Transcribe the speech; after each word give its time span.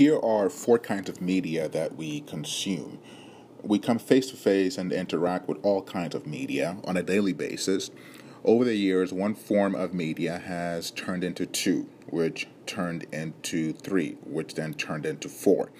here 0.00 0.18
are 0.18 0.48
four 0.48 0.78
kinds 0.78 1.10
of 1.10 1.20
media 1.20 1.68
that 1.68 1.94
we 1.94 2.22
consume. 2.22 2.98
We 3.62 3.78
come 3.78 3.98
face 3.98 4.30
to 4.30 4.36
face 4.38 4.78
and 4.78 4.94
interact 4.94 5.46
with 5.46 5.58
all 5.62 5.82
kinds 5.82 6.14
of 6.14 6.26
media 6.26 6.78
on 6.84 6.96
a 6.96 7.02
daily 7.02 7.34
basis. 7.34 7.90
Over 8.42 8.64
the 8.64 8.76
years, 8.76 9.12
one 9.12 9.34
form 9.34 9.74
of 9.74 9.92
media 9.92 10.38
has 10.38 10.90
turned 10.90 11.22
into 11.22 11.44
two, 11.44 11.86
which 12.06 12.48
turned 12.64 13.04
into 13.12 13.74
three, 13.74 14.16
which 14.24 14.54
then 14.54 14.72
turned 14.72 15.04
into 15.04 15.28
four. 15.28 15.70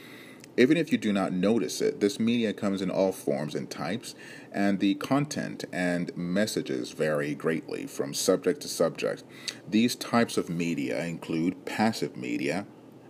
Even 0.54 0.76
if 0.76 0.92
you 0.92 0.98
do 0.98 1.14
not 1.14 1.32
notice 1.32 1.80
it, 1.80 2.00
this 2.00 2.20
media 2.20 2.52
comes 2.52 2.82
in 2.82 2.90
all 2.90 3.12
forms 3.12 3.54
and 3.54 3.70
types, 3.70 4.14
and 4.52 4.80
the 4.80 4.96
content 4.96 5.64
and 5.72 6.14
messages 6.14 6.90
vary 6.90 7.34
greatly 7.34 7.86
from 7.86 8.12
subject 8.12 8.60
to 8.60 8.68
subject. 8.68 9.24
These 9.66 9.94
types 9.94 10.36
of 10.36 10.50
media 10.50 11.02
include 11.06 11.64
passive 11.64 12.18
media, 12.18 12.66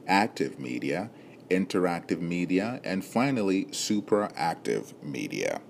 active 0.07 0.59
media, 0.59 1.11
interactive 1.50 2.21
media, 2.21 2.81
and 2.85 3.04
finally, 3.04 3.67
superactive 3.67 4.93
media. 5.03 5.61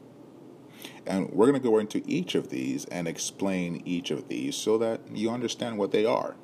And 1.06 1.30
we're 1.30 1.46
going 1.46 1.60
to 1.60 1.68
go 1.68 1.78
into 1.78 2.02
each 2.06 2.34
of 2.34 2.50
these 2.50 2.84
and 2.86 3.08
explain 3.08 3.82
each 3.84 4.10
of 4.10 4.28
these 4.28 4.54
so 4.54 4.78
that 4.78 5.00
you 5.12 5.30
understand 5.30 5.78
what 5.78 5.92
they 5.92 6.04
are. 6.04 6.36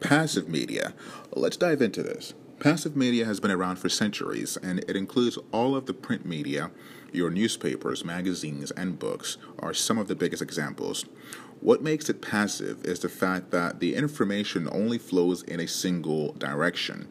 Passive 0.00 0.48
media. 0.48 0.94
Let's 1.32 1.56
dive 1.56 1.82
into 1.82 2.02
this. 2.02 2.34
Passive 2.58 2.96
media 2.96 3.26
has 3.26 3.38
been 3.38 3.50
around 3.50 3.76
for 3.76 3.90
centuries, 3.90 4.56
and 4.56 4.78
it 4.88 4.96
includes 4.96 5.38
all 5.52 5.76
of 5.76 5.84
the 5.84 5.92
print 5.92 6.24
media. 6.24 6.70
Your 7.12 7.28
newspapers, 7.28 8.02
magazines, 8.02 8.70
and 8.70 8.98
books 8.98 9.36
are 9.58 9.74
some 9.74 9.98
of 9.98 10.08
the 10.08 10.14
biggest 10.14 10.40
examples. 10.40 11.04
What 11.60 11.82
makes 11.82 12.08
it 12.08 12.22
passive 12.22 12.82
is 12.84 13.00
the 13.00 13.10
fact 13.10 13.50
that 13.50 13.80
the 13.80 13.94
information 13.94 14.68
only 14.72 14.96
flows 14.96 15.42
in 15.42 15.60
a 15.60 15.68
single 15.68 16.32
direction. 16.32 17.08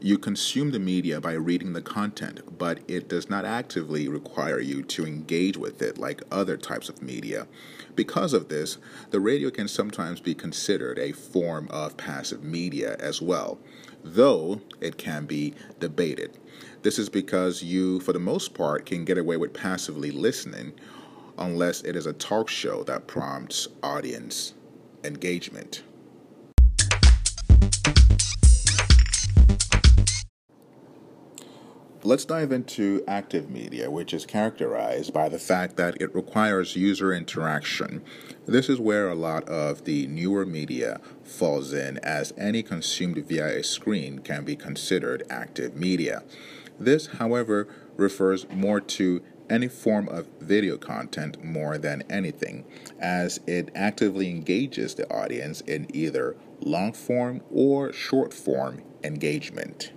You 0.00 0.18
consume 0.18 0.72
the 0.72 0.78
media 0.78 1.22
by 1.22 1.32
reading 1.32 1.72
the 1.72 1.80
content, 1.80 2.58
but 2.58 2.80
it 2.86 3.08
does 3.08 3.30
not 3.30 3.46
actively 3.46 4.08
require 4.08 4.60
you 4.60 4.82
to 4.82 5.06
engage 5.06 5.56
with 5.56 5.80
it 5.80 5.96
like 5.96 6.22
other 6.30 6.58
types 6.58 6.90
of 6.90 7.00
media. 7.00 7.46
Because 7.94 8.34
of 8.34 8.48
this, 8.48 8.76
the 9.10 9.20
radio 9.20 9.48
can 9.50 9.68
sometimes 9.68 10.20
be 10.20 10.34
considered 10.34 10.98
a 10.98 11.12
form 11.12 11.66
of 11.70 11.96
passive 11.96 12.44
media 12.44 12.96
as 13.00 13.22
well, 13.22 13.58
though 14.04 14.60
it 14.82 14.98
can 14.98 15.24
be 15.24 15.54
debated. 15.80 16.36
This 16.82 16.98
is 16.98 17.08
because 17.08 17.62
you, 17.62 18.00
for 18.00 18.12
the 18.12 18.18
most 18.18 18.52
part, 18.52 18.84
can 18.84 19.06
get 19.06 19.16
away 19.16 19.38
with 19.38 19.54
passively 19.54 20.10
listening 20.10 20.74
unless 21.38 21.80
it 21.82 21.96
is 21.96 22.04
a 22.04 22.12
talk 22.12 22.50
show 22.50 22.84
that 22.84 23.06
prompts 23.06 23.68
audience 23.82 24.52
engagement. 25.04 25.82
Let's 32.06 32.24
dive 32.24 32.52
into 32.52 33.02
active 33.08 33.50
media, 33.50 33.90
which 33.90 34.14
is 34.14 34.24
characterized 34.24 35.12
by 35.12 35.28
the 35.28 35.40
fact 35.40 35.74
that 35.74 36.00
it 36.00 36.14
requires 36.14 36.76
user 36.76 37.12
interaction. 37.12 38.00
This 38.46 38.68
is 38.68 38.78
where 38.78 39.08
a 39.08 39.16
lot 39.16 39.42
of 39.48 39.86
the 39.86 40.06
newer 40.06 40.46
media 40.46 41.00
falls 41.24 41.72
in, 41.72 41.98
as 42.04 42.32
any 42.38 42.62
consumed 42.62 43.18
via 43.26 43.58
a 43.58 43.64
screen 43.64 44.20
can 44.20 44.44
be 44.44 44.54
considered 44.54 45.24
active 45.28 45.74
media. 45.74 46.22
This, 46.78 47.08
however, 47.08 47.66
refers 47.96 48.48
more 48.50 48.80
to 48.80 49.20
any 49.50 49.66
form 49.66 50.08
of 50.08 50.28
video 50.38 50.76
content 50.76 51.42
more 51.42 51.76
than 51.76 52.04
anything, 52.08 52.66
as 53.00 53.40
it 53.48 53.70
actively 53.74 54.30
engages 54.30 54.94
the 54.94 55.12
audience 55.12 55.60
in 55.62 55.88
either 55.92 56.36
long 56.60 56.92
form 56.92 57.40
or 57.50 57.92
short 57.92 58.32
form 58.32 58.84
engagement. 59.02 59.90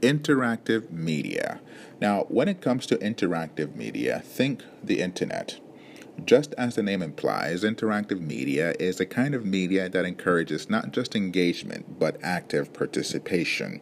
Interactive 0.00 0.90
media. 0.92 1.60
Now, 2.00 2.24
when 2.28 2.46
it 2.46 2.60
comes 2.60 2.86
to 2.86 2.96
interactive 2.98 3.74
media, 3.74 4.22
think 4.24 4.62
the 4.82 5.00
internet. 5.00 5.58
Just 6.24 6.54
as 6.54 6.76
the 6.76 6.84
name 6.84 7.02
implies, 7.02 7.64
interactive 7.64 8.20
media 8.20 8.74
is 8.78 9.00
a 9.00 9.06
kind 9.06 9.34
of 9.34 9.44
media 9.44 9.88
that 9.88 10.04
encourages 10.04 10.70
not 10.70 10.92
just 10.92 11.16
engagement, 11.16 11.98
but 11.98 12.16
active 12.22 12.72
participation. 12.72 13.80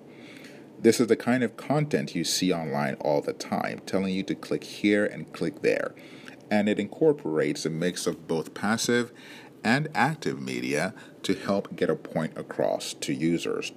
This 0.79 1.01
is 1.01 1.07
the 1.07 1.17
kind 1.17 1.43
of 1.43 1.57
content 1.57 2.15
you 2.15 2.25
see 2.25 2.53
online 2.53 2.95
all 2.95 3.21
the 3.21 3.33
time, 3.33 3.81
telling 3.85 4.15
you 4.15 4.23
to 4.25 4.35
click 4.35 4.65
here 4.65 5.05
and 5.05 5.33
click 5.33 5.63
there. 5.63 5.95
And 6.51 6.69
it 6.69 6.79
incorporates 6.79 7.67
a 7.67 7.71
mix 7.71 8.07
of 8.07 8.27
both 8.27 8.55
passive 8.55 9.13
and 9.65 9.89
active 9.95 10.41
media 10.41 10.95
to 11.25 11.35
help 11.35 11.75
get 11.77 11.91
a 11.91 11.97
point 11.97 12.39
across 12.39 12.95
to 12.95 13.13
users. 13.13 13.73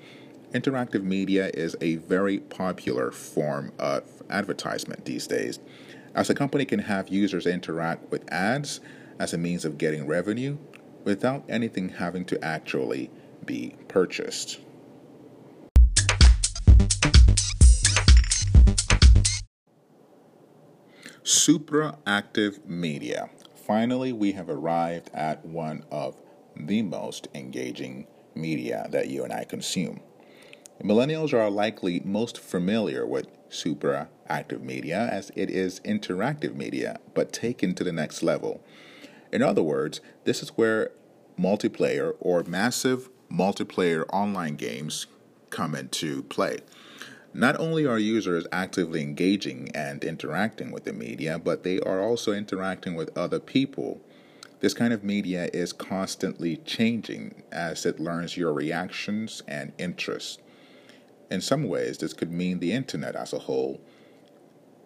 Interactive 0.53 1.03
media 1.03 1.51
is 1.53 1.75
a 1.79 1.97
very 1.97 2.39
popular 2.39 3.11
form 3.11 3.71
of 3.77 4.03
advertisement 4.31 5.05
these 5.05 5.27
days, 5.27 5.59
as 6.15 6.27
a 6.31 6.33
company 6.33 6.65
can 6.65 6.79
have 6.79 7.07
users 7.07 7.45
interact 7.45 8.09
with 8.09 8.27
ads 8.31 8.79
as 9.19 9.31
a 9.31 9.37
means 9.37 9.63
of 9.63 9.77
getting 9.77 10.07
revenue 10.07 10.57
without 11.03 11.43
anything 11.47 11.89
having 11.89 12.25
to 12.25 12.43
actually 12.43 13.11
be 13.45 13.75
purchased. 13.87 14.59
Superactive 21.23 22.65
media. 22.65 23.29
Finally, 23.67 24.13
we 24.13 24.31
have 24.31 24.49
arrived 24.49 25.11
at 25.13 25.45
one 25.45 25.85
of 25.91 26.19
the 26.55 26.81
most 26.81 27.27
engaging 27.35 28.07
media 28.33 28.87
that 28.89 29.09
you 29.09 29.23
and 29.23 29.31
I 29.31 29.43
consume. 29.43 30.01
Millennials 30.83 31.33
are 31.33 31.49
likely 31.49 32.01
most 32.05 32.37
familiar 32.37 33.05
with 33.05 33.27
super 33.49 34.07
active 34.29 34.63
media 34.63 35.09
as 35.11 35.29
it 35.35 35.49
is 35.49 35.81
interactive 35.81 36.55
media, 36.55 36.99
but 37.13 37.33
taken 37.33 37.75
to 37.75 37.83
the 37.83 37.91
next 37.91 38.23
level. 38.23 38.63
In 39.33 39.41
other 39.41 39.61
words, 39.61 39.99
this 40.23 40.41
is 40.41 40.49
where 40.49 40.91
multiplayer 41.37 42.15
or 42.21 42.43
massive 42.43 43.09
multiplayer 43.29 44.05
online 44.13 44.55
games 44.55 45.07
come 45.49 45.75
into 45.75 46.23
play. 46.23 46.59
Not 47.33 47.59
only 47.59 47.85
are 47.85 47.99
users 47.99 48.47
actively 48.51 49.01
engaging 49.01 49.69
and 49.75 50.01
interacting 50.03 50.71
with 50.71 50.85
the 50.85 50.93
media, 50.93 51.37
but 51.37 51.63
they 51.63 51.81
are 51.81 52.01
also 52.01 52.31
interacting 52.31 52.95
with 52.95 53.15
other 53.17 53.39
people. 53.39 53.99
This 54.61 54.73
kind 54.73 54.93
of 54.93 55.03
media 55.03 55.49
is 55.53 55.73
constantly 55.73 56.57
changing 56.57 57.43
as 57.51 57.85
it 57.85 57.99
learns 57.99 58.37
your 58.37 58.53
reactions 58.53 59.43
and 59.45 59.73
interests. 59.77 60.37
In 61.29 61.41
some 61.41 61.63
ways, 61.63 61.99
this 61.99 62.13
could 62.13 62.31
mean 62.31 62.59
the 62.59 62.71
internet 62.71 63.15
as 63.15 63.33
a 63.33 63.39
whole 63.39 63.79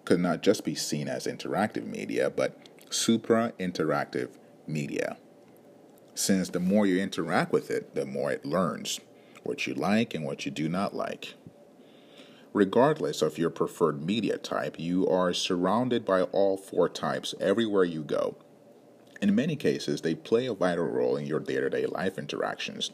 could 0.05 0.19
not 0.19 0.41
just 0.41 0.65
be 0.65 0.75
seen 0.75 1.07
as 1.07 1.25
interactive 1.25 1.85
media, 1.85 2.29
but 2.29 2.57
supra 2.89 3.53
interactive 3.59 4.29
media. 4.67 5.17
Since 6.15 6.49
the 6.49 6.59
more 6.59 6.85
you 6.85 6.99
interact 6.99 7.51
with 7.51 7.71
it, 7.71 7.95
the 7.95 8.05
more 8.05 8.31
it 8.31 8.45
learns 8.45 8.99
what 9.43 9.65
you 9.65 9.73
like 9.73 10.13
and 10.13 10.25
what 10.25 10.45
you 10.45 10.51
do 10.51 10.69
not 10.69 10.93
like. 10.93 11.35
Regardless 12.53 13.21
of 13.21 13.37
your 13.37 13.49
preferred 13.49 14.05
media 14.05 14.37
type, 14.37 14.75
you 14.77 15.07
are 15.07 15.33
surrounded 15.33 16.05
by 16.05 16.21
all 16.21 16.55
four 16.55 16.87
types 16.87 17.33
everywhere 17.39 17.83
you 17.83 18.03
go. 18.03 18.35
In 19.21 19.33
many 19.33 19.55
cases, 19.55 20.01
they 20.01 20.13
play 20.13 20.45
a 20.45 20.53
vital 20.53 20.85
role 20.85 21.15
in 21.17 21.25
your 21.25 21.39
day 21.39 21.55
to 21.55 21.69
day 21.69 21.85
life 21.85 22.17
interactions. 22.17 22.91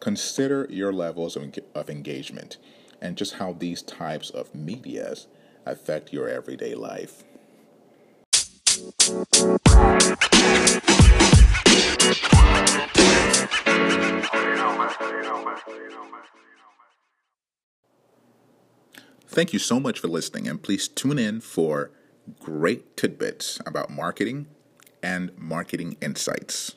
Consider 0.00 0.66
your 0.70 0.92
levels 0.92 1.36
of, 1.36 1.52
of 1.74 1.90
engagement 1.90 2.56
and 3.00 3.16
just 3.16 3.34
how 3.34 3.52
these 3.52 3.82
types 3.82 4.30
of 4.30 4.54
medias 4.54 5.26
affect 5.66 6.12
your 6.12 6.28
everyday 6.28 6.74
life. 6.74 7.24
Thank 19.26 19.52
you 19.52 19.58
so 19.58 19.80
much 19.80 19.98
for 19.98 20.06
listening, 20.06 20.46
and 20.46 20.62
please 20.62 20.86
tune 20.86 21.18
in 21.18 21.40
for 21.40 21.90
great 22.38 22.96
tidbits 22.96 23.58
about 23.66 23.90
marketing 23.90 24.46
and 25.02 25.36
marketing 25.36 25.96
insights. 26.00 26.76